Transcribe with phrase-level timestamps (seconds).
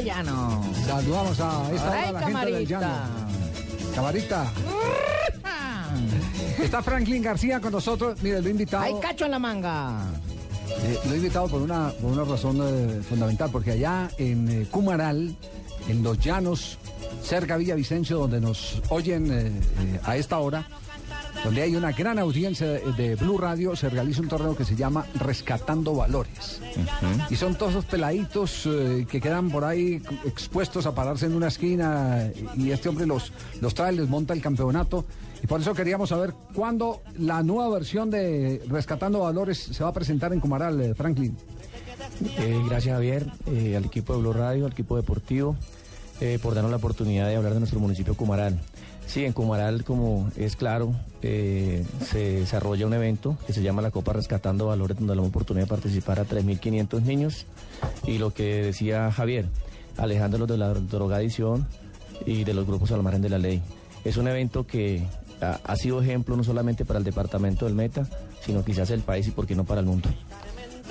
[0.00, 0.62] Llano.
[0.86, 2.88] Saludamos a esta hora a la gente del llano.
[3.94, 4.46] Camarita.
[6.62, 8.20] Está Franklin García con nosotros.
[8.22, 8.84] Mire, lo he invitado.
[8.84, 10.02] Hay cacho en la manga.
[10.82, 14.66] eh, lo he invitado por una, por una razón eh, fundamental, porque allá en eh,
[14.70, 15.34] Cumaral,
[15.88, 16.78] en los llanos,
[17.22, 20.66] cerca de Villavicencio, donde nos oyen eh, a esta hora,
[21.44, 25.06] donde hay una gran audiencia de, Blue Radio, se realiza un torneo que se llama
[25.14, 26.60] Rescatando Valores.
[27.30, 31.48] Y son todos esos peladitos eh, que quedan por ahí expuestos a pararse en una
[31.48, 35.04] esquina y este hombre los, los trae, les monta el campeonato.
[35.42, 39.92] Y por eso queríamos saber cuándo la nueva versión de Rescatando Valores se va a
[39.92, 41.36] presentar en Cumaral, eh, Franklin.
[42.38, 45.56] Eh, gracias Javier, eh, al equipo de Blue Radio, al equipo deportivo,
[46.20, 48.58] eh, por darnos la oportunidad de hablar de nuestro municipio Cumaral.
[49.06, 53.90] Sí, en Cumaral, como es claro, eh, se desarrolla un evento que se llama la
[53.90, 57.46] Copa Rescatando Valores, donde damos oportunidad de participar a 3.500 niños.
[58.04, 59.46] Y lo que decía Javier,
[59.96, 61.66] alejándolos de la drogadicción
[62.26, 63.62] y de los grupos al margen de la ley.
[64.04, 65.06] Es un evento que
[65.40, 68.06] ha, ha sido ejemplo no solamente para el departamento del Meta,
[68.44, 70.08] sino quizás el país y por qué no para el mundo.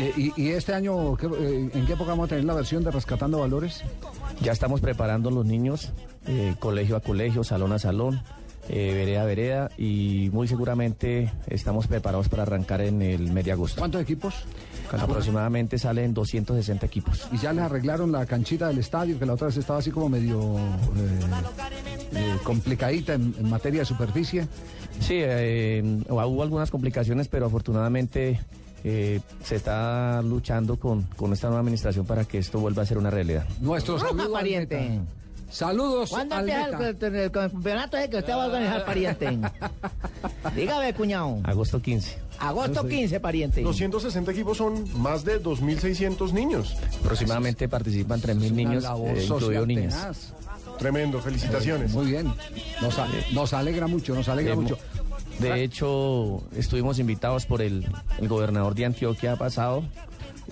[0.00, 2.82] Eh, y, y este año, ¿qué- eh, ¿en qué época vamos a tener la versión
[2.82, 3.82] de Rescatando Valores?
[4.40, 5.92] Ya estamos preparando los niños,
[6.26, 8.22] eh, colegio a colegio, salón a salón,
[8.68, 13.80] vereda a vereda y muy seguramente estamos preparados para arrancar en el de agosto.
[13.80, 14.34] ¿Cuántos equipos?
[14.92, 17.26] Aproximadamente salen 260 equipos.
[17.32, 20.08] Y ya les arreglaron la canchita del estadio, que la otra vez estaba así como
[20.08, 20.56] medio
[22.44, 24.46] complicadita en, en materia de superficie.
[25.00, 25.20] Sí,
[26.08, 28.40] hubo algunas complicaciones, pero afortunadamente
[28.84, 32.98] eh, se está luchando con, con esta nueva administración para que esto vuelva a ser
[32.98, 33.46] una realidad.
[33.60, 35.00] Nuestro saludo al pariente.
[35.50, 37.06] Saludos ¿Cuándo al empieza Meta.
[37.08, 39.38] el, el- el campeonato que usted va a organizar, pariente?
[40.54, 41.38] Dígame, cuñado.
[41.42, 42.18] Agosto 15.
[42.38, 43.60] Agosto 15, pariente.
[43.62, 46.76] 260 equipos son más de 2.600 niños.
[47.00, 50.32] Aproximadamente participan 3.000 Una niños, eh, incluidos niñas.
[50.78, 51.92] Tremendo, felicitaciones.
[51.92, 52.32] Muy bien.
[52.80, 52.94] Nos,
[53.32, 54.78] nos alegra mucho, nos alegra Eh, mucho.
[55.40, 57.86] De hecho, estuvimos invitados por el,
[58.18, 59.82] el gobernador de Antioquia pasado.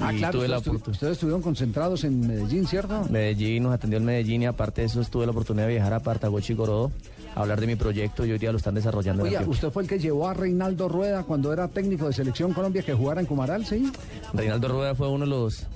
[0.01, 0.93] Ah, y claro, tuve la ustedes, estu- oportunidad.
[0.93, 3.05] ustedes estuvieron concentrados en Medellín, ¿cierto?
[3.11, 6.01] Medellín nos atendió en Medellín y aparte de eso tuve la oportunidad de viajar a
[6.01, 6.93] Partagochi y Gorodó
[7.35, 9.89] a hablar de mi proyecto y hoy día lo están desarrollando Oye, usted fue el
[9.89, 13.67] que llevó a Reinaldo Rueda cuando era técnico de Selección Colombia que jugara en Cumaral,
[13.67, 13.91] ¿sí?
[14.35, 15.67] Reinaldo Rueda fue uno de los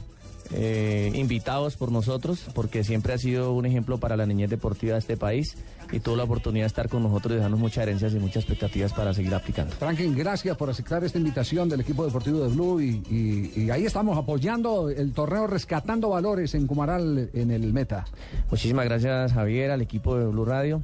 [0.54, 4.98] eh, invitados por nosotros porque siempre ha sido un ejemplo para la niñez deportiva de
[5.00, 5.56] este país
[5.90, 8.92] y tuvo la oportunidad de estar con nosotros y dejarnos muchas herencias y muchas expectativas
[8.92, 9.74] para seguir aplicando.
[9.76, 13.84] Franklin, gracias por aceptar esta invitación del equipo deportivo de Blue y, y- y ahí
[13.84, 18.04] estamos apoyando el torneo Rescatando Valores en Cumaral en el Meta.
[18.50, 20.82] Muchísimas gracias Javier, al equipo de Blue Radio.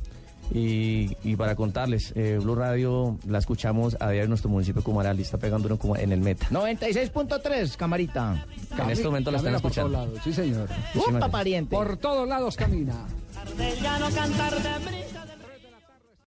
[0.55, 4.85] Y, y para contarles, eh, Blue Radio la escuchamos a diario en nuestro municipio de
[4.85, 6.47] Cumaral y está pegando uno como en el meta.
[6.51, 8.47] 96.3, camarita.
[8.79, 10.07] En este momento la están Camina por todos escuchando.
[10.07, 10.69] lados, Sí, señor.
[10.95, 11.77] Upa, pariente.
[11.77, 12.95] Por todos lados camina.
[13.83, 15.18] Llano cantar de brillo.